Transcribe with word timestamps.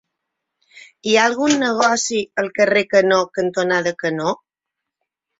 Hi 1.09 1.11
ha 1.17 1.25
algun 1.31 1.51
negoci 1.63 2.21
al 2.43 2.49
carrer 2.59 2.83
Canó 2.93 3.19
cantonada 3.39 3.93
Canó? 3.99 4.33